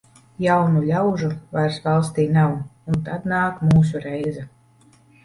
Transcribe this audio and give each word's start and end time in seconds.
Jaunu 0.43 0.79
ļaužu 0.85 1.27
vairs 1.57 1.77
valstī 1.83 2.25
nav, 2.37 2.55
un 2.95 3.05
tad 3.11 3.29
nāk 3.35 3.61
mūsu 3.73 4.03
reize. 4.07 4.49